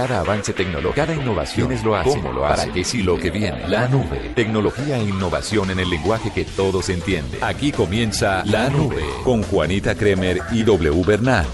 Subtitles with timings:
[0.00, 3.18] Cada avance tecnológico, cada innovación es lo hace, cómo lo hace, para que si lo
[3.18, 7.38] que viene, la nube, tecnología e innovación en el lenguaje que todos entienden.
[7.44, 11.44] Aquí comienza La Nube con Juanita Kremer y W Bernal.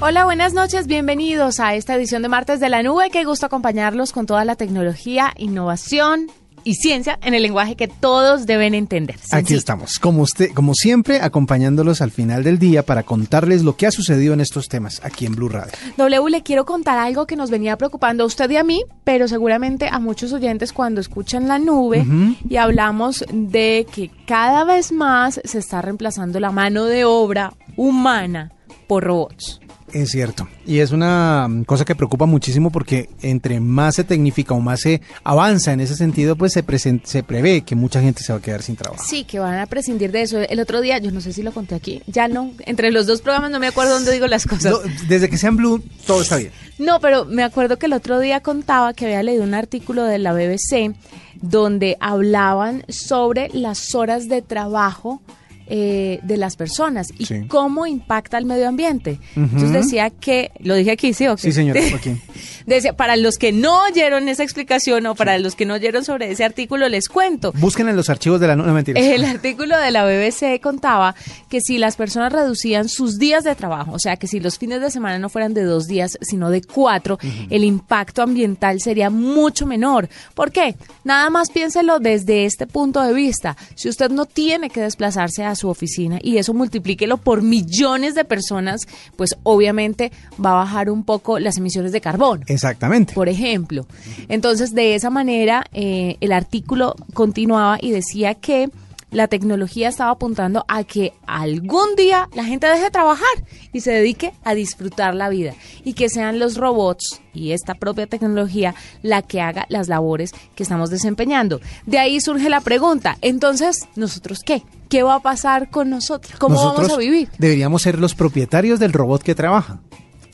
[0.00, 3.10] Hola, buenas noches, bienvenidos a esta edición de Martes de la Nube.
[3.10, 6.28] Qué gusto acompañarlos con toda la tecnología, innovación
[6.64, 9.16] y ciencia en el lenguaje que todos deben entender.
[9.30, 13.86] Aquí estamos, como usted, como siempre, acompañándolos al final del día para contarles lo que
[13.86, 15.72] ha sucedido en estos temas aquí en Blue Radio.
[15.96, 19.28] W, le quiero contar algo que nos venía preocupando a usted y a mí, pero
[19.28, 22.04] seguramente a muchos oyentes cuando escuchan la nube
[22.48, 28.52] y hablamos de que cada vez más se está reemplazando la mano de obra humana
[28.86, 29.60] por robots.
[29.94, 30.48] Es cierto.
[30.66, 34.80] Y es una mm, cosa que preocupa muchísimo porque entre más se tecnifica o más
[34.80, 36.64] se avanza en ese sentido, pues se,
[37.04, 39.04] se prevé que mucha gente se va a quedar sin trabajo.
[39.06, 40.40] Sí, que van a prescindir de eso.
[40.40, 43.22] El otro día, yo no sé si lo conté aquí, ya no, entre los dos
[43.22, 44.74] programas no me acuerdo dónde digo las cosas.
[45.08, 46.50] desde que sean Blue, todo está bien.
[46.78, 50.18] No, pero me acuerdo que el otro día contaba que había leído un artículo de
[50.18, 50.92] la BBC
[51.40, 55.22] donde hablaban sobre las horas de trabajo
[55.66, 59.18] eh, de las personas y cómo impacta el medio ambiente.
[59.34, 61.24] Entonces decía que, lo dije aquí, ¿sí?
[61.38, 61.76] Sí, señor,
[62.66, 66.30] decía, para los que no oyeron esa explicación o para los que no oyeron sobre
[66.30, 67.52] ese artículo, les cuento.
[67.52, 68.56] Busquen en los archivos de la...
[68.56, 69.00] No, mentira.
[69.00, 71.14] El artículo de la BBC contaba
[71.48, 74.80] que si las personas reducían sus días de trabajo, o sea, que si los fines
[74.80, 77.18] de semana no fueran de dos días, sino de cuatro,
[77.50, 80.08] el impacto ambiental sería mucho menor.
[80.34, 80.76] ¿Por qué?
[81.04, 83.56] Nada más piénselo desde este punto de vista.
[83.74, 88.24] Si usted no tiene que desplazarse a su oficina y eso multiplíquelo por millones de
[88.24, 90.12] personas, pues obviamente
[90.44, 92.44] va a bajar un poco las emisiones de carbón.
[92.46, 93.14] Exactamente.
[93.14, 93.86] Por ejemplo.
[94.28, 98.70] Entonces, de esa manera, eh, el artículo continuaba y decía que
[99.14, 103.92] la tecnología estaba apuntando a que algún día la gente deje de trabajar y se
[103.92, 109.22] dedique a disfrutar la vida y que sean los robots y esta propia tecnología la
[109.22, 111.60] que haga las labores que estamos desempeñando.
[111.86, 114.62] De ahí surge la pregunta, entonces, ¿nosotros qué?
[114.88, 116.34] ¿Qué va a pasar con nosotros?
[116.38, 117.28] ¿Cómo vamos a vivir?
[117.38, 119.80] Deberíamos ser los propietarios del robot que trabaja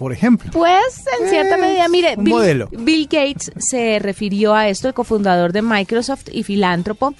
[0.01, 0.51] por ejemplo.
[0.53, 5.61] Pues en cierta medida, mire, Bill, Bill, Gates se refirió a esto, el cofundador de
[5.61, 7.13] Microsoft y filántropo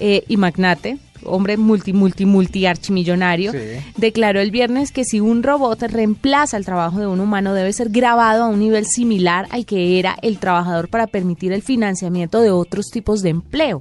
[0.00, 3.52] eh, y magnate, hombre multi, multi, multi archimillonario,
[3.96, 7.90] declaró el viernes que si un robot reemplaza el trabajo de un humano debe ser
[7.90, 12.50] grabado a un nivel similar al que era el trabajador para permitir el financiamiento de
[12.50, 13.80] otros tipos de empleo,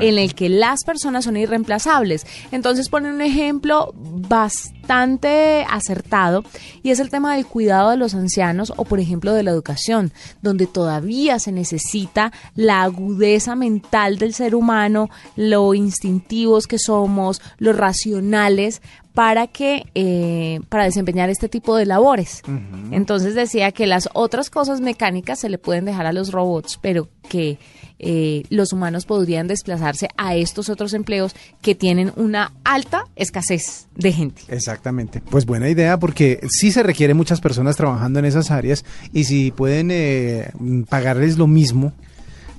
[0.00, 2.26] en el que las personas son irreemplazables.
[2.52, 6.44] Entonces pone un ejemplo bastante acertado
[6.82, 10.12] y es el tema del cuidado de los ancianos o por ejemplo de la educación,
[10.42, 17.76] donde todavía se necesita la agudeza mental del ser humano, lo instintivos que somos, los
[17.76, 18.82] racionales
[19.16, 22.42] para que eh, para desempeñar este tipo de labores.
[22.90, 27.08] Entonces decía que las otras cosas mecánicas se le pueden dejar a los robots, pero
[27.26, 27.58] que
[27.98, 34.12] eh, los humanos podrían desplazarse a estos otros empleos que tienen una alta escasez de
[34.12, 34.42] gente.
[34.48, 35.22] Exactamente.
[35.30, 39.50] Pues buena idea porque sí se requiere muchas personas trabajando en esas áreas y si
[39.50, 40.50] pueden eh,
[40.90, 41.94] pagarles lo mismo,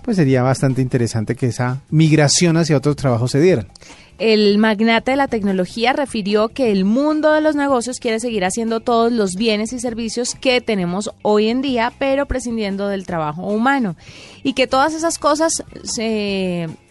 [0.07, 3.67] pues sería bastante interesante que esa migración hacia otros trabajos se diera.
[4.19, 8.79] El magnate de la tecnología refirió que el mundo de los negocios quiere seguir haciendo
[8.79, 13.97] todos los bienes y servicios que tenemos hoy en día, pero prescindiendo del trabajo humano.
[14.43, 15.51] Y que todas esas cosas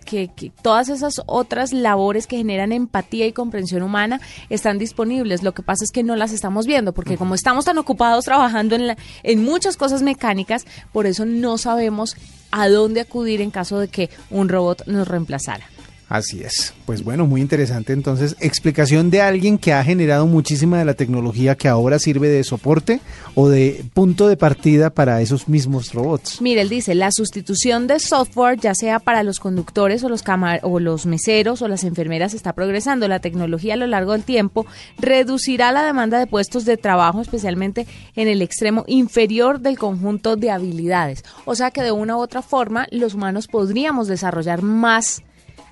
[0.06, 0.30] que,
[0.62, 5.42] todas esas otras labores que generan empatía y comprensión humana están disponibles.
[5.42, 8.76] Lo que pasa es que no las estamos viendo, porque como estamos tan ocupados trabajando
[8.76, 12.16] en, en muchas cosas mecánicas, por eso no sabemos
[12.50, 15.66] a dónde acudir en caso de que un robot nos reemplazara.
[16.08, 16.72] Así es.
[16.84, 18.36] Pues bueno, muy interesante entonces.
[18.38, 23.00] Explicación de alguien que ha generado muchísima de la tecnología que ahora sirve de soporte
[23.34, 26.40] o de punto de partida para esos mismos robots.
[26.40, 30.22] Mire, él dice, la sustitución de software, ya sea para los conductores o los,
[30.62, 33.08] o los meseros o las enfermeras, está progresando.
[33.08, 34.64] La tecnología a lo largo del tiempo
[34.98, 37.84] reducirá la demanda de puestos de trabajo, especialmente
[38.14, 41.24] en el extremo inferior del conjunto de habilidades.
[41.46, 45.22] O sea que de una u otra forma los humanos podríamos desarrollar más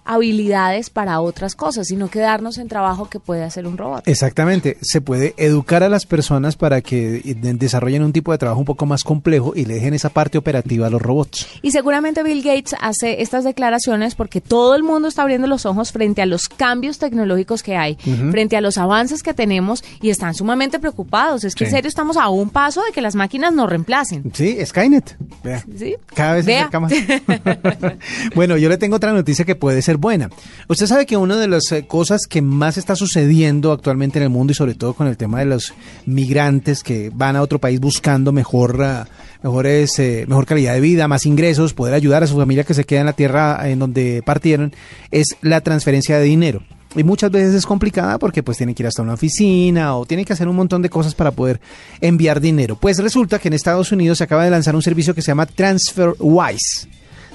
[0.05, 4.07] habilidades para otras cosas, sino quedarnos en trabajo que puede hacer un robot.
[4.07, 8.67] Exactamente, se puede educar a las personas para que desarrollen un tipo de trabajo un
[8.67, 11.47] poco más complejo y le dejen esa parte operativa a los robots.
[11.63, 15.93] Y seguramente Bill Gates hace estas declaraciones porque todo el mundo está abriendo los ojos
[15.93, 17.97] frente a los cambios tecnológicos que hay,
[18.31, 21.45] frente a los avances que tenemos y están sumamente preocupados.
[21.45, 24.31] Es que en serio estamos a un paso de que las máquinas nos reemplacen.
[24.35, 25.17] Sí, Skynet.
[25.43, 25.65] Vea.
[25.77, 25.97] ¿Sí?
[26.15, 26.93] Cada vez se acerca más.
[28.35, 30.31] bueno, yo le tengo otra noticia que puede ser buena.
[30.69, 34.31] Usted sabe que una de las eh, cosas que más está sucediendo actualmente en el
[34.31, 35.75] mundo y sobre todo con el tema de los
[36.07, 39.05] migrantes que van a otro país buscando mejor, uh,
[39.43, 42.85] mejores, eh, mejor calidad de vida, más ingresos, poder ayudar a su familia que se
[42.85, 44.73] queda en la tierra en donde partieron,
[45.11, 46.63] es la transferencia de dinero
[46.97, 50.25] y muchas veces es complicada porque pues tienen que ir hasta una oficina o tienen
[50.25, 51.61] que hacer un montón de cosas para poder
[52.01, 52.77] enviar dinero.
[52.77, 55.47] Pues resulta que en Estados Unidos se acaba de lanzar un servicio que se llama
[55.47, 56.89] TransferWise.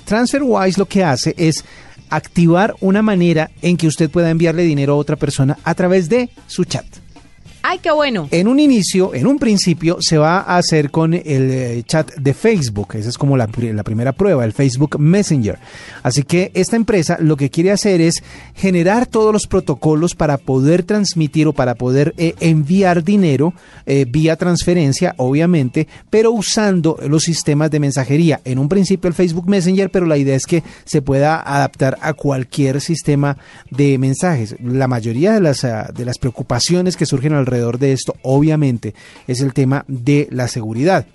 [0.06, 1.64] TransferWise lo que hace es
[2.10, 6.30] activar una manera en que usted pueda enviarle dinero a otra persona a través de
[6.48, 6.86] su chat.
[7.62, 8.30] ¡Ay, qué bueno!
[8.32, 12.34] En un inicio, en un principio, se va a hacer con el eh, chat de
[12.34, 12.96] Facebook.
[12.96, 15.60] Esa es como la, primera prueba, el Facebook Messenger.
[16.02, 18.24] Así que esta empresa lo que quiere hacer es
[18.56, 23.54] generar todos los protocolos para poder transmitir o para poder eh, enviar dinero
[23.86, 28.40] eh, vía transferencia, obviamente, pero usando los sistemas de mensajería.
[28.46, 32.14] En un principio el Facebook Messenger, pero la idea es que se pueda adaptar a
[32.14, 33.38] cualquier sistema
[33.70, 34.56] de mensajes.
[34.64, 38.94] La mayoría de las, de las preocupaciones que surgen al alrededor de esto, obviamente,
[39.28, 41.06] es el tema de la seguridad.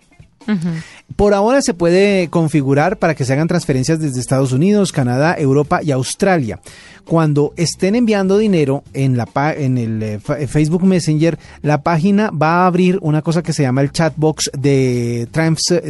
[1.17, 5.81] Por ahora se puede configurar para que se hagan transferencias desde Estados Unidos, Canadá, Europa
[5.83, 6.61] y Australia
[7.05, 12.63] cuando estén enviando dinero en, la, en el eh, eh, Facebook Messenger, la página va
[12.63, 15.29] a abrir una cosa que se llama el chatbox de,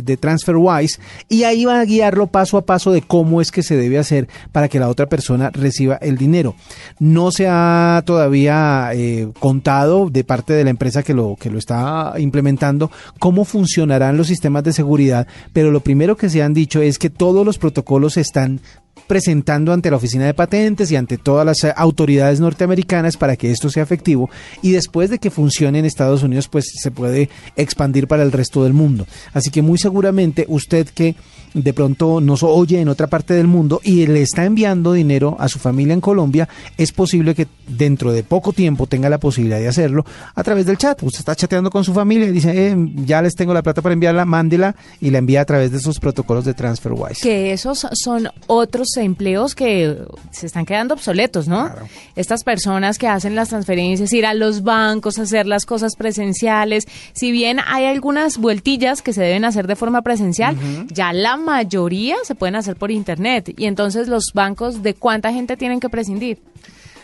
[0.02, 3.76] de TransferWise y ahí va a guiarlo paso a paso de cómo es que se
[3.76, 6.54] debe hacer para que la otra persona reciba el dinero.
[6.98, 11.58] No se ha todavía eh, contado de parte de la empresa que lo, que lo
[11.58, 16.82] está implementando cómo funcionarán los sistemas de seguridad, pero lo primero que se han dicho
[16.82, 18.60] es que todos los protocolos están
[19.06, 23.50] presentando ante la Oficina de Patentes y ante todas las eh, autoridades norteamericanas para que
[23.50, 24.30] esto sea efectivo
[24.62, 28.64] y después de que funcione en Estados Unidos pues se puede expandir para el resto
[28.64, 29.06] del mundo.
[29.32, 31.16] Así que muy seguramente usted que
[31.54, 35.48] de pronto nos oye en otra parte del mundo y le está enviando dinero a
[35.48, 39.68] su familia en Colombia, es posible que dentro de poco tiempo tenga la posibilidad de
[39.68, 40.04] hacerlo
[40.34, 41.00] a través del chat.
[41.02, 43.92] Usted está chateando con su familia y dice, eh, ya les tengo la plata para
[43.92, 47.22] enviarla, mándela y la envía a través de esos protocolos de TransferWise.
[47.22, 49.98] Que esos son otros empleos que
[50.30, 51.70] se están quedando obsoletos, ¿no?
[52.16, 57.32] Estas personas que hacen las transferencias, ir a los bancos, hacer las cosas presenciales, si
[57.32, 60.56] bien hay algunas vueltillas que se deben hacer de forma presencial,
[60.88, 63.52] ya la mayoría se pueden hacer por internet.
[63.56, 66.38] Y entonces los bancos, ¿de cuánta gente tienen que prescindir?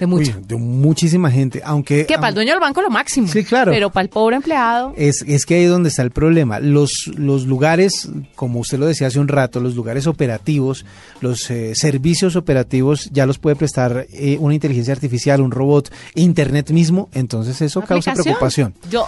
[0.00, 0.34] De mucha.
[0.40, 2.06] de muchísima gente, aunque...
[2.06, 3.28] Que para el dueño del banco lo máximo.
[3.28, 3.70] Sí, claro.
[3.70, 4.94] Pero para el pobre empleado...
[4.96, 6.58] Es, es que ahí es donde está el problema.
[6.58, 10.86] Los, los lugares, como usted lo decía hace un rato, los lugares operativos,
[11.20, 16.70] los eh, servicios operativos ya los puede prestar eh, una inteligencia artificial, un robot, internet
[16.70, 18.72] mismo, entonces eso causa preocupación.
[18.90, 19.06] Yo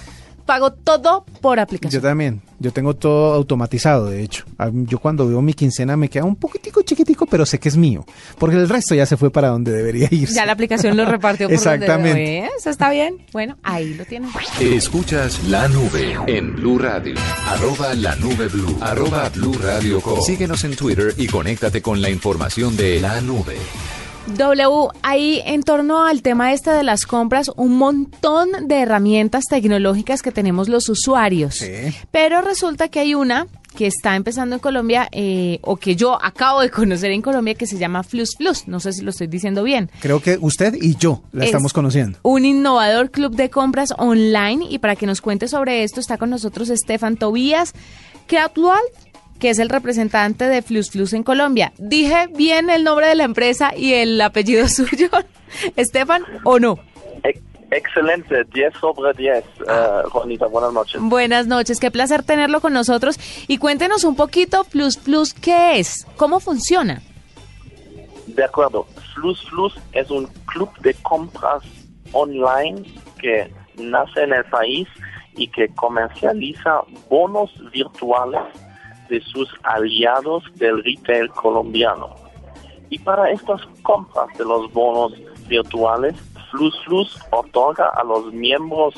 [0.52, 2.02] pago todo por aplicación.
[2.02, 2.42] Yo también.
[2.58, 4.44] Yo tengo todo automatizado, de hecho.
[4.72, 8.04] Yo cuando veo mi quincena me queda un poquitico chiquitico, pero sé que es mío.
[8.38, 10.28] Porque el resto ya se fue para donde debería ir.
[10.28, 12.10] Ya la aplicación lo repartió por Exactamente.
[12.10, 13.16] Donde Eso está bien.
[13.32, 14.28] Bueno, ahí lo tienen.
[14.60, 17.14] Escuchas La Nube en Blue Radio.
[17.46, 18.76] Arroba La Nube Blue.
[18.82, 23.56] Arroba Blue Radio Síguenos en Twitter y conéctate con la información de La Nube.
[24.26, 30.22] W, ahí en torno al tema este de las compras, un montón de herramientas tecnológicas
[30.22, 31.64] que tenemos los usuarios.
[32.10, 36.60] Pero resulta que hay una que está empezando en Colombia eh, o que yo acabo
[36.60, 38.68] de conocer en Colombia que se llama Flus Flus.
[38.68, 39.90] No sé si lo estoy diciendo bien.
[40.00, 42.18] Creo que usted y yo la estamos conociendo.
[42.22, 46.30] Un innovador club de compras online y para que nos cuente sobre esto está con
[46.30, 47.72] nosotros Estefan Tobías,
[48.26, 48.80] que actual
[49.42, 51.72] que es el representante de Flus Flus en Colombia.
[51.76, 55.08] ¿Dije bien el nombre de la empresa y el apellido suyo,
[55.74, 56.78] Estefan, o no?
[57.72, 59.44] Excelente, 10 sobre 10.
[59.62, 61.00] Uh, Juanita, buenas noches.
[61.02, 63.18] Buenas noches, qué placer tenerlo con nosotros.
[63.48, 66.06] Y cuéntenos un poquito, Flus Flus, ¿qué es?
[66.16, 67.02] ¿Cómo funciona?
[68.28, 71.64] De acuerdo, Flus Flus es un club de compras
[72.12, 72.84] online
[73.20, 74.86] que nace en el país
[75.34, 78.40] y que comercializa bonos virtuales
[79.12, 82.14] de sus aliados del retail colombiano.
[82.88, 85.12] Y para estas compras de los bonos
[85.48, 86.14] virtuales,
[86.50, 88.94] Flus Flus otorga a los miembros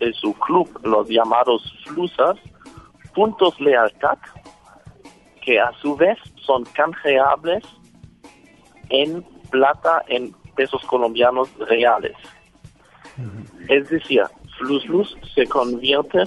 [0.00, 2.36] de su club, los llamados Flusas,
[3.14, 4.18] puntos lealtad
[5.42, 7.62] que a su vez son canjeables
[8.88, 12.16] en plata en pesos colombianos reales.
[13.68, 14.22] Es decir,
[14.58, 16.24] Flus Flus se convierte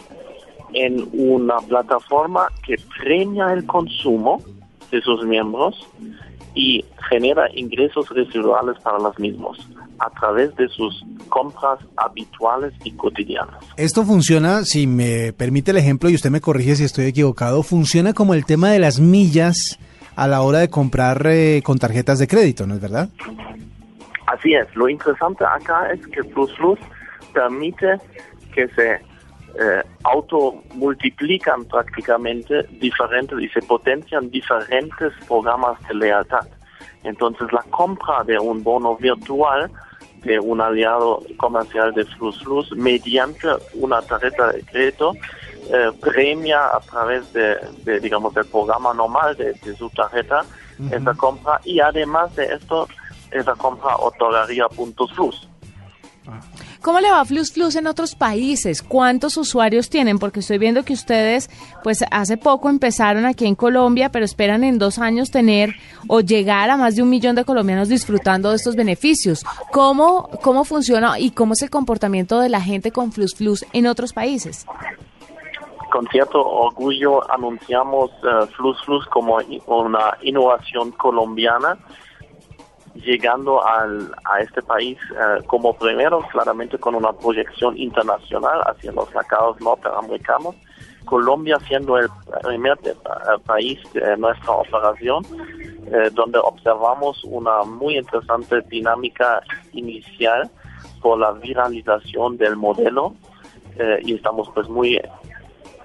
[0.73, 4.41] en una plataforma que premia el consumo
[4.91, 5.75] de sus miembros
[6.53, 9.57] y genera ingresos residuales para los mismos
[9.99, 13.55] a través de sus compras habituales y cotidianas.
[13.77, 18.13] Esto funciona, si me permite el ejemplo y usted me corrige si estoy equivocado, funciona
[18.13, 19.79] como el tema de las millas
[20.15, 23.09] a la hora de comprar eh, con tarjetas de crédito, ¿no es verdad?
[24.27, 26.79] Así es, lo interesante acá es que Plus Plus
[27.33, 27.97] permite
[28.53, 28.99] que se
[29.59, 36.47] eh, automultiplican prácticamente diferentes y se potencian diferentes programas de lealtad.
[37.03, 39.71] Entonces la compra de un bono virtual
[40.23, 45.13] de un aliado comercial de Plus mediante una tarjeta de crédito
[45.71, 47.57] eh, premia a través de,
[48.01, 50.43] digamos, del programa normal de, su tarjeta
[50.91, 52.87] esa compra y además de esto,
[53.31, 55.47] esa compra otorgaría puntos Plus.
[56.85, 58.83] ¿Cómo le va Flus en otros países?
[58.83, 60.19] ¿Cuántos usuarios tienen?
[60.19, 61.49] Porque estoy viendo que ustedes,
[61.83, 65.73] pues hace poco empezaron aquí en Colombia, pero esperan en dos años tener
[66.07, 69.43] o llegar a más de un millón de colombianos disfrutando de estos beneficios.
[69.71, 74.13] ¿Cómo, cómo funciona y cómo es el comportamiento de la gente con Flus en otros
[74.13, 74.67] países?
[75.91, 81.79] Con cierto orgullo anunciamos uh, como una innovación colombiana
[82.95, 89.13] llegando al, a este país eh, como primero, claramente con una proyección internacional hacia los
[89.13, 90.55] mercados norteamericanos.
[91.05, 92.07] Colombia siendo el
[92.41, 92.93] primer eh,
[93.45, 95.23] país de nuestra operación,
[95.87, 99.41] eh, donde observamos una muy interesante dinámica
[99.73, 100.49] inicial
[101.01, 103.13] por la viralización del modelo
[104.03, 104.97] y estamos pues muy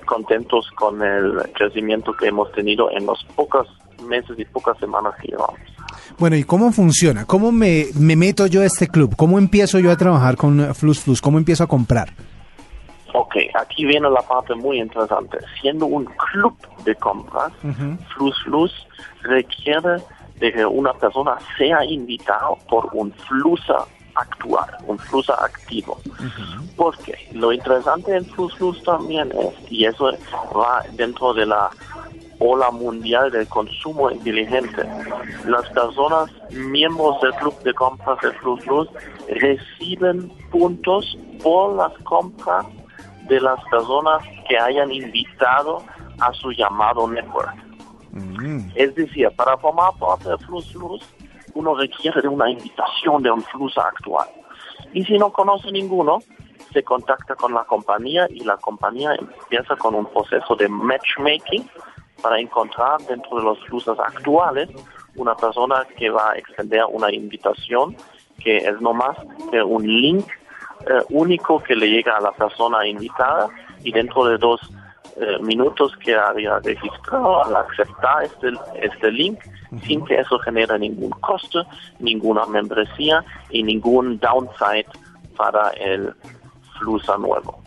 [0.06, 3.66] contentos con el crecimiento que hemos tenido en los pocos
[4.04, 5.69] meses y pocas semanas que llevamos.
[6.20, 7.24] Bueno, ¿y cómo funciona?
[7.24, 9.16] ¿Cómo me, meto yo a este club?
[9.16, 11.22] ¿Cómo empiezo yo a trabajar con Flus Flus?
[11.22, 12.10] ¿Cómo empiezo a comprar?
[13.14, 15.38] Ok, aquí viene la parte muy interesante.
[15.62, 17.52] Siendo un club de compras,
[18.14, 18.86] Flus Flus
[19.22, 19.96] requiere
[20.38, 25.98] de que una persona sea invitada por un flusa actual, un flusa activo.
[26.76, 30.10] Porque lo interesante en Flus Flus también es, y eso
[30.54, 31.70] va dentro de la
[32.40, 34.82] ola mundial del consumo inteligente.
[35.46, 38.88] Las personas miembros del club de compras de Plus Plus
[39.28, 42.66] reciben puntos por las compras
[43.28, 45.82] de las personas que hayan invitado
[46.18, 47.54] a su llamado network.
[48.12, 48.70] Mm.
[48.74, 51.02] Es decir, para formar parte de Plus Plus,
[51.54, 54.28] uno requiere de una invitación de un Flux actual.
[54.92, 56.20] Y si no conoce ninguno,
[56.72, 61.68] se contacta con la compañía y la compañía empieza con un proceso de matchmaking
[62.22, 64.68] para encontrar dentro de los flusos actuales
[65.16, 67.96] una persona que va a extender una invitación
[68.38, 69.16] que es no más
[69.50, 70.26] que un link
[70.86, 73.48] eh, único que le llega a la persona invitada
[73.84, 74.60] y dentro de dos
[75.16, 79.38] eh, minutos que había registrado al aceptar este, este link
[79.84, 81.64] sin que eso genere ningún costo,
[81.98, 84.86] ninguna membresía y ningún downside
[85.36, 86.14] para el
[86.78, 87.59] flusa nuevo.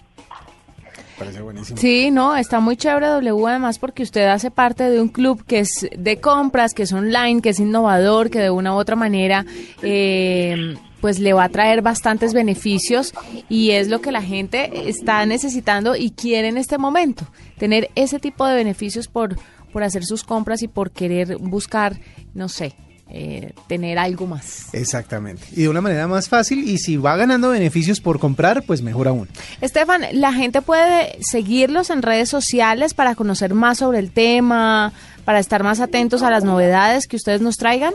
[1.76, 5.60] Sí, no, está muy chévere W además porque usted hace parte de un club que
[5.60, 9.46] es de compras, que es online, que es innovador, que de una u otra manera
[9.82, 13.14] eh, pues le va a traer bastantes beneficios
[13.50, 17.26] y es lo que la gente está necesitando y quiere en este momento,
[17.58, 19.36] tener ese tipo de beneficios por,
[19.74, 22.00] por hacer sus compras y por querer buscar,
[22.34, 22.76] no sé,
[23.10, 24.74] eh, tener algo más.
[24.74, 25.44] Exactamente.
[25.52, 29.08] Y de una manera más fácil y si va ganando beneficios por comprar, pues mejor
[29.08, 29.30] aún.
[29.62, 34.94] Estefan, ¿la gente puede seguirlos en redes sociales para conocer más sobre el tema,
[35.26, 37.94] para estar más atentos a las novedades que ustedes nos traigan?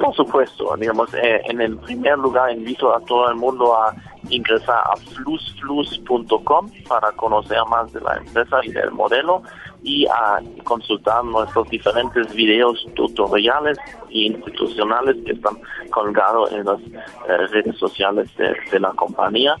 [0.00, 3.94] Por supuesto, digamos, eh, en el primer lugar invito a todo el mundo a
[4.30, 9.42] ingresar a flusflus.com para conocer más de la empresa y del modelo
[9.82, 13.76] y a consultar nuestros diferentes videos tutoriales
[14.10, 15.58] e institucionales que están
[15.90, 19.56] colgados en las eh, redes sociales de, la compañía.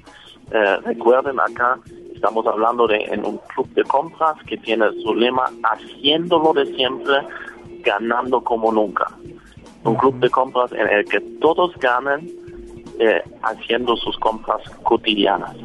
[0.52, 1.78] Eh, recuerden acá
[2.14, 7.16] estamos hablando de un club de compras que tiene su lema haciéndolo de siempre,
[7.82, 9.08] ganando como nunca.
[9.84, 12.30] Un club de compras en el que todos ganen
[12.98, 15.56] eh, haciendo sus compras cotidianas.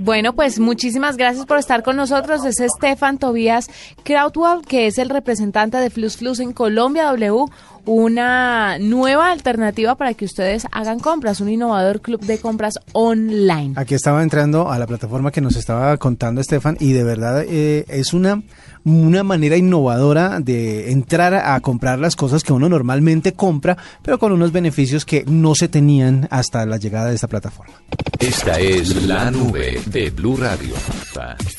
[0.00, 2.44] Bueno, pues muchísimas gracias por estar con nosotros.
[2.44, 3.68] Es Estefan Tobías
[4.04, 7.46] Krautwald, que es el representante de Flus Flus en Colombia W,
[7.88, 13.72] una nueva alternativa para que ustedes hagan compras, un innovador club de compras online.
[13.76, 17.86] Aquí estaba entrando a la plataforma que nos estaba contando Estefan y de verdad eh,
[17.88, 18.42] es una
[18.84, 24.32] una manera innovadora de entrar a comprar las cosas que uno normalmente compra, pero con
[24.32, 27.74] unos beneficios que no se tenían hasta la llegada de esta plataforma.
[28.18, 30.74] Esta es la nube de Blue Radio.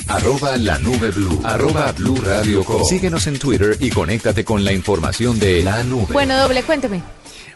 [0.08, 1.40] Arroba la nube Blue.
[1.44, 6.14] Arroba Blue Radio Síguenos en Twitter y conéctate con la información de la nube.
[6.20, 7.02] Bueno, doble, cuénteme.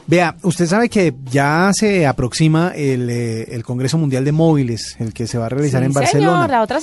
[0.07, 5.27] Vea, usted sabe que ya se aproxima el, eh, Congreso Mundial de Móviles, el que
[5.27, 6.47] se va a realizar en Barcelona.
[6.47, 6.79] la otra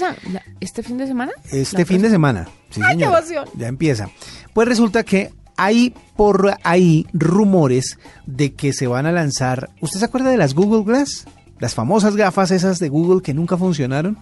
[0.60, 1.32] ¿Este fin de semana?
[1.50, 2.46] Este fin de semana.
[2.68, 3.46] Sí, ¡Ay, qué emoción!
[3.56, 4.10] Ya empieza.
[4.52, 9.70] Pues resulta que hay por ahí rumores de que se van a lanzar.
[9.80, 11.24] ¿Usted se acuerda de las Google Glass?
[11.60, 14.18] Las famosas gafas esas de Google que nunca funcionaron,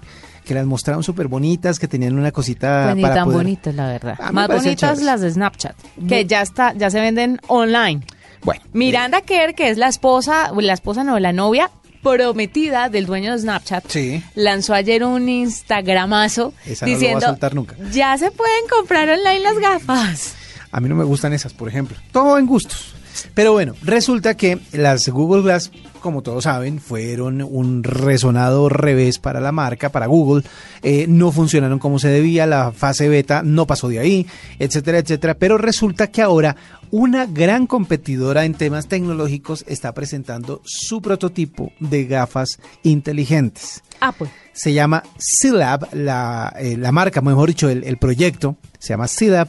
[0.49, 4.19] que las mostraron súper bonitas, que tenían una cosita pues para tan bonitas, la verdad.
[4.33, 5.77] Más bonitas las de Snapchat,
[6.09, 8.01] que ya está, ya se venden online.
[8.43, 11.71] Bueno, Miranda Kerr, que es la esposa, la esposa no, la novia
[12.03, 14.23] prometida del dueño de Snapchat, Sí.
[14.35, 17.77] lanzó ayer un Instagramazo Esa no diciendo, nunca.
[17.93, 20.35] ya se pueden comprar online las gafas.
[20.71, 21.97] A mí no me gustan esas, por ejemplo.
[22.13, 22.95] Todo en gustos.
[23.35, 25.71] Pero bueno, resulta que las Google Glass,
[26.01, 30.45] como todos saben, fueron un resonado revés para la marca, para Google.
[30.83, 34.27] Eh, no funcionaron como se debía, la fase beta no pasó de ahí,
[34.59, 35.35] etcétera, etcétera.
[35.35, 36.57] Pero resulta que ahora
[36.91, 44.31] una gran competidora en temas tecnológicos está presentando su prototipo de gafas inteligentes Ah, pues.
[44.53, 49.49] se llama C-Lab, la, eh, la marca, mejor dicho, el, el proyecto se llama C-Lab.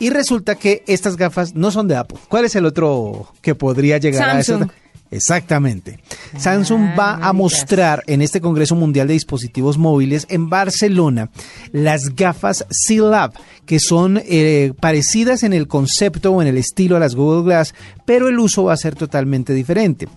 [0.00, 2.18] Y resulta que estas gafas no son de Apple.
[2.28, 4.58] ¿Cuál es el otro que podría llegar a eso?
[5.10, 5.98] Exactamente.
[6.38, 11.30] Samsung va a mostrar en este Congreso Mundial de Dispositivos Móviles en Barcelona
[11.72, 13.32] las gafas C-Lab,
[13.66, 17.74] que son eh, parecidas en el concepto o en el estilo a las Google Glass,
[18.04, 20.08] pero el uso va a ser totalmente diferente.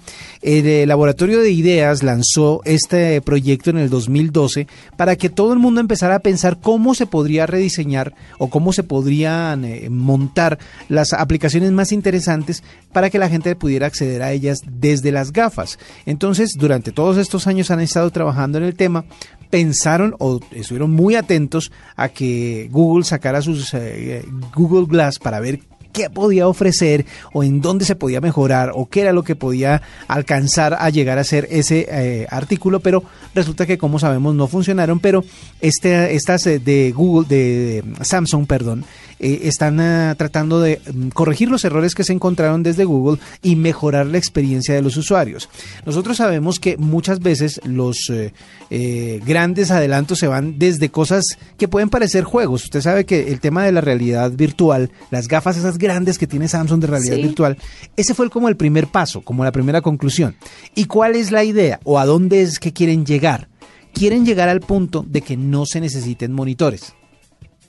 [0.44, 5.60] El eh, Laboratorio de Ideas lanzó este proyecto en el 2012 para que todo el
[5.60, 10.60] mundo empezara a pensar cómo se podría rediseñar o cómo se podrían eh, montar
[10.90, 15.80] las aplicaciones más interesantes para que la gente pudiera acceder a ellas desde las gafas.
[16.06, 19.06] Entonces, durante todos estos años han estado trabajando en el tema,
[19.50, 25.62] pensaron o estuvieron muy atentos a que Google sacara sus eh, Google Glass para ver
[25.94, 29.82] qué podía ofrecer o en dónde se podía mejorar o qué era lo que podía
[30.08, 35.00] alcanzar a llegar a ser ese eh, artículo, pero resulta que como sabemos no funcionaron,
[35.00, 35.24] pero
[35.62, 38.84] este, estas eh, de Google, de, de Samsung, perdón,
[39.20, 43.56] eh, están ah, tratando de mm, corregir los errores que se encontraron desde Google y
[43.56, 45.50] mejorar la experiencia de los usuarios.
[45.86, 48.34] Nosotros sabemos que muchas veces los eh,
[48.70, 51.26] eh, grandes adelantos se van desde cosas
[51.58, 52.64] que pueden parecer juegos.
[52.66, 56.48] Usted sabe que el tema de la realidad virtual, las gafas esas grandes que tiene
[56.48, 57.22] Samsung de realidad Sí.
[57.22, 57.58] virtual,
[57.96, 60.36] ese fue como el primer paso, como la primera conclusión.
[60.76, 63.50] ¿Y cuál es la idea o a dónde es que quieren llegar?
[63.94, 66.94] Quieren llegar al punto de que no se necesiten monitores.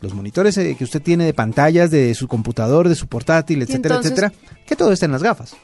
[0.04, 3.96] Los monitores eh, que usted tiene de pantallas, de su computador, de su portátil, etcétera,
[3.96, 4.32] entonces- etcétera,
[4.66, 5.56] que todo esté en las gafas.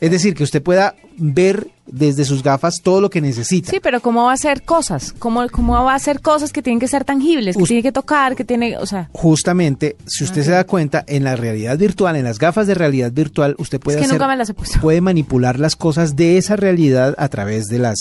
[0.00, 3.68] Es decir, que usted pueda ver desde sus gafas todo lo que necesita.
[3.72, 5.12] Sí, pero ¿cómo va a hacer cosas?
[5.18, 8.36] ¿Cómo, ¿Cómo va a hacer cosas que tienen que ser tangibles, que tiene que tocar,
[8.36, 12.22] que tiene, o sea, Justamente, si usted se da cuenta, en la realidad virtual, en
[12.24, 14.78] las gafas de realidad virtual, usted puede es que hacer- nunca me las he puesto.
[14.80, 17.98] puede manipular las cosas de esa realidad a través de las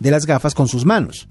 [0.00, 1.28] de las gafas con sus manos.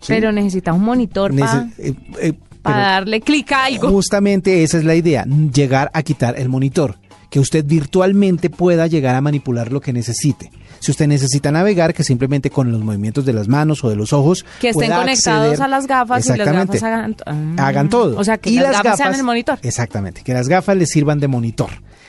[0.00, 0.06] ¿sí?
[0.08, 3.88] Pero necesita un monitor para Nece- eh, eh, pero darle clic a algo.
[3.88, 6.96] justamente esa es la idea, llegar a quitar el monitor,
[7.30, 10.50] que usted virtualmente pueda llegar a manipular lo que necesite.
[10.80, 14.14] Si usted necesita navegar, que simplemente con los movimientos de las manos o de los
[14.14, 16.78] ojos Que estén conectados acceder- a las gafas y las Exactamente.
[16.78, 17.16] gafas hagan,
[17.58, 17.66] ah.
[17.68, 18.18] hagan todo.
[18.18, 19.58] O sea, que Y las, gafas, sean el monitor.
[19.62, 21.68] Exactamente, que las gafas les sirvan de monitor.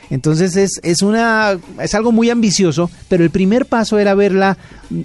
[0.09, 4.57] Entonces es, es una es algo muy ambicioso, pero el primer paso era ver la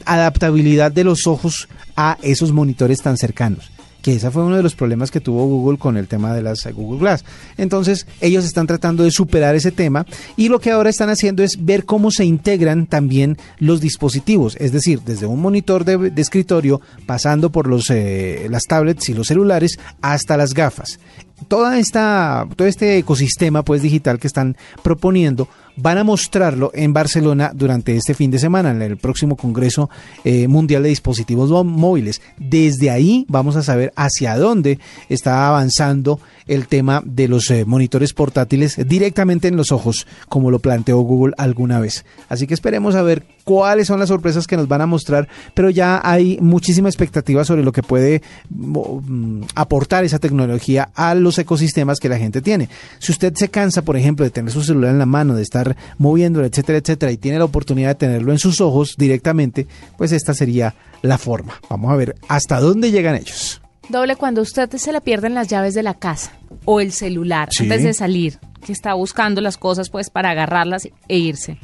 [0.04, 3.70] adaptabilidad de los ojos a esos monitores tan cercanos.
[4.06, 6.64] Que ese fue uno de los problemas que tuvo Google con el tema de las
[6.64, 7.24] eh, Google Glass.
[7.56, 11.56] Entonces, ellos están tratando de superar ese tema y lo que ahora están haciendo es
[11.58, 17.50] ver cómo se integran también los dispositivos, es decir, desde un monitor de, escritorio, pasando
[17.50, 21.00] por los, eh, las tablets y los celulares, hasta las gafas
[21.48, 27.52] toda esta, todo este ecosistema pues digital que están proponiendo van a mostrarlo en Barcelona
[27.54, 29.90] durante este fin de semana, en el próximo Congreso
[30.24, 32.22] eh, Mundial de Dispositivos Mó- Móviles.
[32.38, 34.78] Desde ahí vamos a saber hacia dónde
[35.10, 40.60] está avanzando el tema de los eh, monitores portátiles directamente en los ojos, como lo
[40.60, 42.06] planteó Google alguna vez.
[42.30, 45.70] Así que esperemos a ver cuáles son las sorpresas que nos van a mostrar, pero
[45.70, 52.00] ya hay muchísima expectativa sobre lo que puede mm, aportar esa tecnología a los ecosistemas
[52.00, 52.68] que la gente tiene.
[52.98, 55.76] Si usted se cansa, por ejemplo, de tener su celular en la mano, de estar
[55.96, 60.34] moviéndolo, etcétera, etcétera, y tiene la oportunidad de tenerlo en sus ojos directamente, pues esta
[60.34, 61.54] sería la forma.
[61.70, 63.62] Vamos a ver hasta dónde llegan ellos.
[63.88, 66.32] Doble, cuando usted se le pierden las llaves de la casa
[66.64, 67.62] o el celular Sí.
[67.62, 71.58] antes de salir, que está buscando las cosas pues para agarrarlas e irse.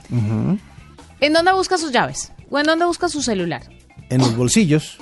[1.23, 2.33] ¿En dónde busca sus llaves?
[2.51, 3.63] ¿O en dónde busca su celular?
[4.11, 4.99] En los bolsillos.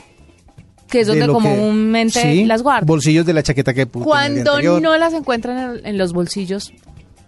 [0.88, 2.84] Que es de donde lo comúnmente sí, las guarda.
[2.84, 6.72] Bolsillos de la chaqueta que puso Cuando no las encuentran en, en los bolsillos,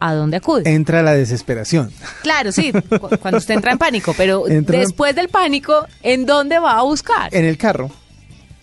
[0.01, 0.69] ¿a dónde acude?
[0.71, 1.93] Entra la desesperación.
[2.23, 6.27] Claro, sí, cu- cuando usted entra en pánico, pero Entra en- después del pánico, ¿en
[6.27, 7.35] dónde va a buscar?
[7.35, 7.91] En el carro.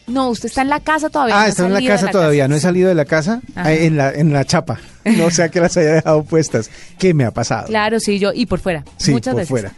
[0.08, 1.36] No, usted está en la casa todavía.
[1.40, 3.72] Ah, no está en la casa todavía, no he salido de la casa Ajá.
[3.74, 4.80] en la, en la chapa.
[5.06, 6.70] No sea que las haya dejado puestas.
[6.98, 7.68] ¿Qué me ha pasado?
[7.68, 8.32] Claro, sí, yo.
[8.34, 8.84] Y por fuera.
[8.98, 9.50] Sí, muchas por veces.
[9.50, 9.72] fuera.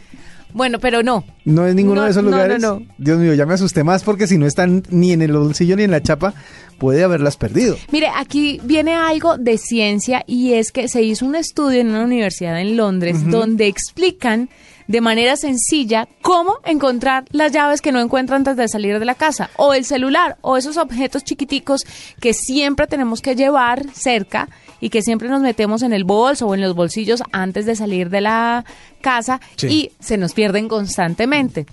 [0.54, 1.24] Bueno, pero no.
[1.44, 2.60] ¿No es ninguno No, de esos no, no, lugares?
[2.60, 2.82] no.
[2.98, 5.82] Dios mío, ya me asusté más porque si no están ni en el bolsillo ni
[5.84, 6.34] en la chapa,
[6.78, 7.76] puede haberlas perdido.
[7.90, 12.04] Mire, aquí viene algo de ciencia y es que se hizo un estudio en una
[12.04, 14.48] universidad en Londres donde explican
[14.88, 19.14] de manera sencilla cómo encontrar las llaves que no encuentran antes de salir de la
[19.14, 21.84] casa o el celular o esos objetos chiquiticos
[22.20, 24.48] que siempre tenemos que llevar cerca
[24.80, 28.10] y que siempre nos metemos en el bolso o en los bolsillos antes de salir
[28.10, 28.64] de la
[29.00, 29.66] casa Sí.
[29.68, 31.66] y se nos pierden constantemente.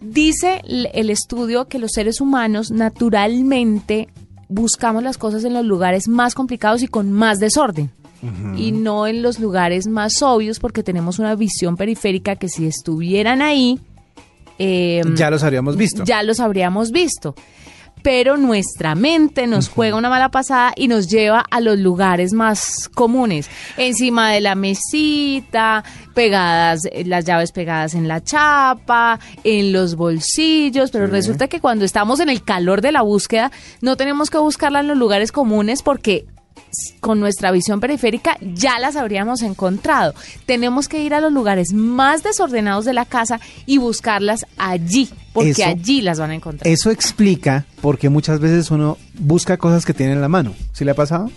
[0.00, 4.08] Dice el estudio que los seres humanos naturalmente
[4.48, 7.90] buscamos las cosas en los lugares más complicados y con más desorden.
[8.56, 13.42] Y no en los lugares más obvios porque tenemos una visión periférica que si estuvieran
[13.42, 13.78] ahí,
[14.58, 16.04] eh, Ya los habríamos visto.
[16.04, 17.34] ya los habríamos visto.
[18.02, 22.90] Pero nuestra mente nos juega una mala pasada y nos lleva a los lugares más
[22.94, 23.48] comunes.
[23.78, 25.82] Encima de la mesita,
[26.12, 30.90] pegadas, eh, las llaves pegadas en la chapa, en los bolsillos.
[30.90, 34.80] Pero resulta que cuando estamos en el calor de la búsqueda, no tenemos que buscarla
[34.80, 36.26] en los lugares comunes porque
[37.00, 40.14] con nuestra visión periférica ya las habríamos encontrado.
[40.46, 45.50] Tenemos que ir a los lugares más desordenados de la casa y buscarlas allí, porque
[45.50, 46.66] Eso- allí las van a encontrar.
[46.72, 50.54] Eso explica por qué muchas veces uno busca cosas que tiene en la mano.
[50.72, 51.30] ¿Sí le ha pasado?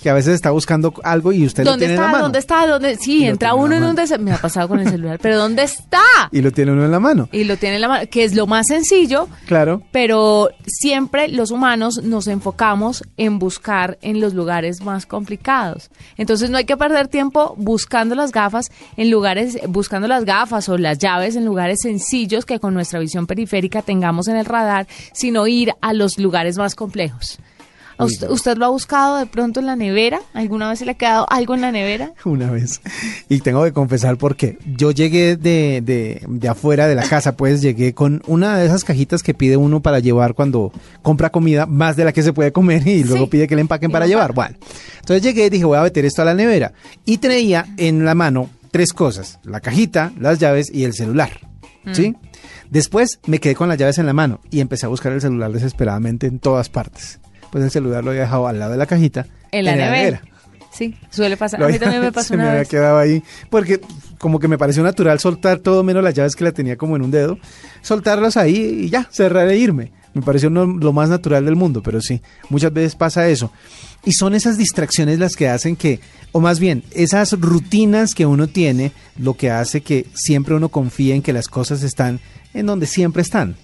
[0.00, 2.12] Que a veces está buscando algo y usted lo ¿Dónde tiene en la está?
[2.12, 2.24] mano.
[2.24, 2.66] ¿Dónde está?
[2.66, 2.96] ¿Dónde?
[2.96, 4.18] Sí, Y lo entra en uno en donde se...
[4.18, 6.00] Me ha pasado con el celular, pero ¿dónde está?
[6.32, 7.28] Y lo tiene uno en la mano.
[7.32, 9.82] Y lo tiene en la mano, que es lo más sencillo, Claro.
[9.92, 15.90] pero siempre los humanos nos enfocamos en buscar en los lugares más complicados.
[16.16, 20.78] Entonces no hay que perder tiempo buscando las gafas en lugares, buscando las gafas o
[20.78, 25.46] las llaves en lugares sencillos que con nuestra visión periférica tengamos en el radar, sino
[25.46, 27.38] ir a los lugares más complejos.
[27.98, 30.20] ¿A Uy, ¿Usted, lo ha buscado de pronto en la nevera?
[30.32, 32.12] ¿Alguna vez se le ha quedado algo en la nevera?
[32.24, 32.80] Una vez.
[33.28, 37.60] Y tengo que confesar porque yo llegué de, de, de afuera de la casa, pues
[37.60, 41.96] llegué con una de esas cajitas que pide uno para llevar cuando compra comida, más
[41.96, 43.30] de la que se puede comer y luego Sí.
[43.30, 44.32] pide que le empaquen para llevar.
[44.32, 44.56] Bueno,
[45.00, 46.72] entonces llegué y dije, voy a meter esto a la nevera.
[47.04, 51.40] Y traía en la mano tres cosas, la cajita, las llaves y el celular.
[51.84, 51.94] Mm.
[51.94, 52.14] ¿Sí?
[52.70, 55.50] Después me quedé con las llaves en la mano y empecé a buscar el celular
[55.52, 57.18] desesperadamente en todas partes.
[57.50, 59.26] Pues el celular lo había dejado al lado de la cajita.
[59.52, 60.22] En la nevera.
[60.72, 61.58] Sí, suele pasar.
[61.60, 62.68] Lo A mí había- también me pasó se me una había vez.
[62.68, 63.80] quedado ahí porque
[64.18, 67.02] como que me pareció natural soltar todo menos las llaves que la tenía como en
[67.02, 67.38] un dedo,
[67.82, 69.92] soltarlas ahí y ya, cerrar e irme.
[70.14, 73.52] Me pareció no- lo más natural del mundo, pero sí, muchas veces pasa eso.
[74.04, 76.00] Y son esas distracciones las que hacen que,
[76.32, 81.14] o más bien, esas rutinas que uno tiene, lo que hace que siempre uno confíe
[81.14, 82.20] en que las cosas están
[82.54, 83.56] en donde siempre están.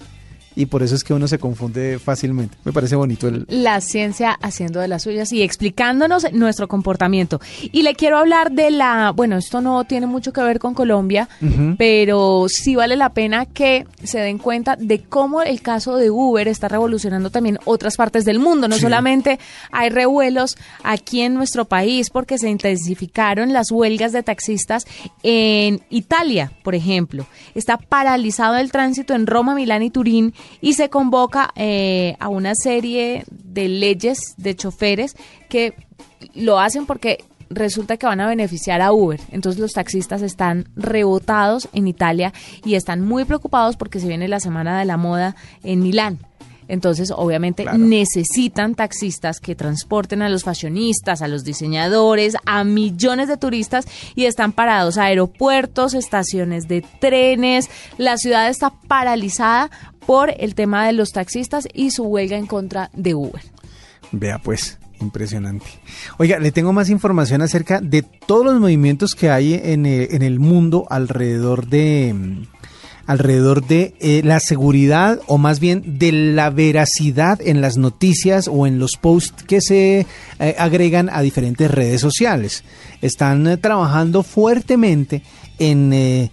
[0.57, 2.57] Y por eso es que uno se confunde fácilmente.
[2.65, 7.41] Me parece bonito el, La ciencia haciendo de las suyas y explicándonos nuestro comportamiento.
[7.73, 11.29] Y le quiero hablar de la, bueno, esto no tiene mucho que ver con Colombia,
[11.79, 16.47] pero sí vale la pena que se den cuenta de cómo el caso de Uber
[16.49, 18.69] está revolucionando también otras partes del mundo.
[18.69, 18.83] No Sí.
[18.83, 19.39] solamente
[19.73, 24.87] hay revuelos aquí en nuestro país porque se intensificaron las huelgas de taxistas
[25.23, 27.27] en Italia, por ejemplo.
[27.55, 32.55] Está paralizado el tránsito en Roma, Milán y Turín y se convoca eh, a una
[32.55, 35.17] serie de leyes de choferes
[35.49, 35.75] que
[36.35, 39.21] lo hacen porque resulta que van a beneficiar a Uber.
[39.31, 42.33] Entonces los taxistas están rebotados en Italia
[42.65, 46.19] y están muy preocupados porque se viene la Semana de la Moda en Milán.
[46.69, 47.79] Entonces, obviamente, Claro.
[47.79, 54.25] necesitan taxistas que transporten a los fashionistas, a los diseñadores, a millones de turistas y
[54.25, 57.69] están parados aeropuertos, estaciones de trenes.
[57.99, 59.71] La ciudad está paralizada
[60.07, 63.43] por el tema de los taxistas y su huelga en contra de Uber.
[64.13, 65.67] Vea pues, impresionante.
[66.19, 70.23] Oiga, le tengo más información acerca de todos los movimientos que hay en, eh, en
[70.23, 72.47] el mundo alrededor de mm,
[73.07, 78.67] alrededor de eh, la seguridad o más bien de la veracidad en las noticias o
[78.67, 80.07] en los posts que se
[80.39, 82.65] eh, agregan a diferentes redes sociales.
[83.03, 85.23] Están eh, trabajando fuertemente
[85.59, 86.31] en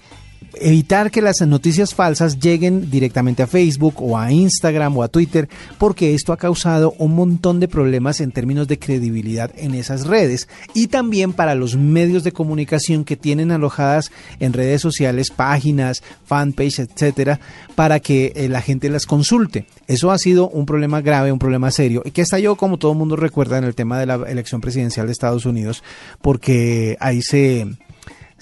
[0.61, 5.49] evitar que las noticias falsas lleguen directamente a Facebook o a Instagram o a Twitter,
[5.77, 10.47] porque esto ha causado un montón de problemas en términos de credibilidad en esas redes
[10.73, 16.79] y también para los medios de comunicación que tienen alojadas en redes sociales páginas, fanpage,
[16.79, 17.39] etcétera,
[17.75, 19.65] para que eh, la gente las consulte.
[19.87, 22.97] Eso ha sido un problema grave, un problema serio y que estalló, como todo el
[22.97, 25.83] mundo recuerda, en el tema de la elección presidencial de Estados Unidos,
[26.21, 27.67] porque ahí se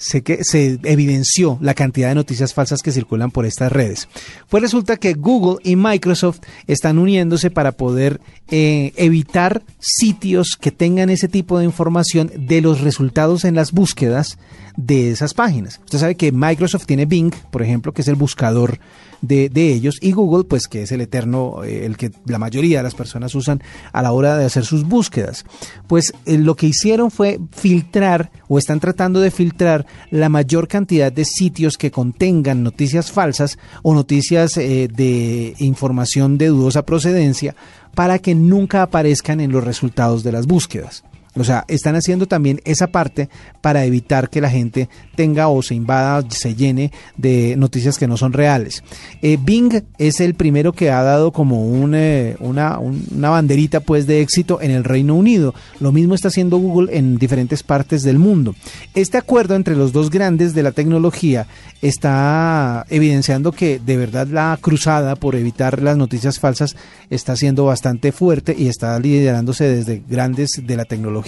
[0.00, 4.08] se, que, se evidenció la cantidad de noticias falsas que circulan por estas redes.
[4.48, 11.10] Pues resulta que Google y Microsoft están uniéndose para poder eh, evitar sitios que tengan
[11.10, 14.38] ese tipo de información de los resultados en las búsquedas
[14.76, 15.80] de esas páginas.
[15.84, 18.80] Usted sabe que Microsoft tiene Bing, por ejemplo, que es el buscador
[19.22, 22.82] de, ellos, y Google, pues que es el eterno, eh, el que la mayoría de
[22.84, 25.44] las personas usan a la hora de hacer sus búsquedas.
[25.86, 31.12] Pues eh, lo que hicieron fue filtrar o están tratando de filtrar la mayor cantidad
[31.12, 37.54] de sitios que contengan noticias falsas o noticias eh, de información de dudosa procedencia
[37.94, 41.04] para que nunca aparezcan en los resultados de las búsquedas.
[41.36, 43.28] O sea, están haciendo también esa parte
[43.60, 48.16] para evitar que la gente tenga o se invada, se llene de noticias que no
[48.16, 48.82] son reales.
[49.22, 51.64] Eh, Bing es el primero que ha dado como
[51.94, 55.54] eh, una, una banderita pues de éxito en el Reino Unido.
[55.78, 58.56] Lo mismo está haciendo Google en diferentes partes del mundo.
[58.94, 61.46] Este acuerdo entre los dos grandes de la tecnología
[61.80, 66.76] está evidenciando que de verdad la cruzada por evitar las noticias falsas
[67.08, 71.20] está siendo bastante fuerte y está liderándose desde grandes de la tecnología.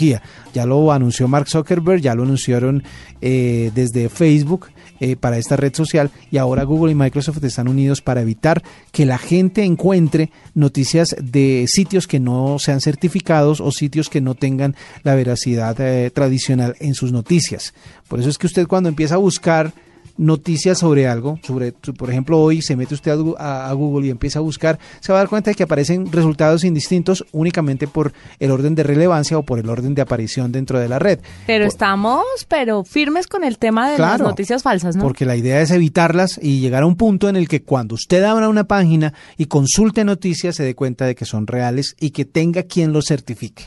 [0.52, 2.82] Ya lo anunció Mark Zuckerberg, ya lo anunciaron
[3.20, 4.66] eh, desde Facebook
[5.00, 8.62] eh, para esta red social y ahora Google y Microsoft están unidos para evitar
[8.92, 14.34] que la gente encuentre noticias de sitios que no sean certificados o sitios que no
[14.34, 17.74] tengan la veracidad eh, tradicional en sus noticias.
[18.08, 19.72] Por eso es que usted cuando empieza a buscar
[20.16, 24.42] noticias sobre algo, sobre, por ejemplo, hoy se mete usted a, Google y empieza a
[24.42, 28.74] buscar, se va a dar cuenta de que aparecen resultados indistintos únicamente por el orden
[28.74, 31.20] de relevancia o por el orden de aparición dentro de la red.
[31.46, 35.02] Pero estamos, pero firmes con el tema de las noticias falsas, ¿no?
[35.02, 38.22] Porque la idea es evitarlas y llegar a un punto en el que cuando usted
[38.24, 42.24] abra una página y consulte noticias se dé cuenta de que son reales y que
[42.24, 43.64] tenga quien lo certifique.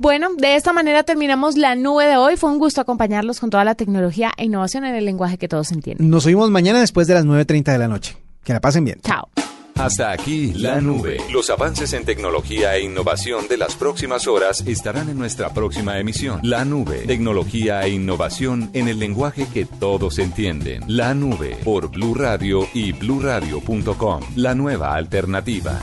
[0.00, 2.38] Bueno, de esta manera terminamos la nube de hoy.
[2.38, 5.72] Fue un gusto acompañarlos con toda la tecnología e innovación en el lenguaje que todos
[5.72, 6.08] entienden.
[6.08, 8.16] Nos oímos mañana después de las 9.30 de la noche.
[8.42, 8.98] Que la pasen bien.
[9.02, 9.28] Chao.
[9.74, 11.18] Hasta aquí la nube.
[11.30, 16.40] Los avances en tecnología e innovación de las próximas horas estarán en nuestra próxima emisión.
[16.44, 20.82] La nube, tecnología e innovación en el lenguaje que todos entienden.
[20.86, 24.22] La nube por Blue Radio y bluradio.com.
[24.34, 25.78] La nueva alternativa.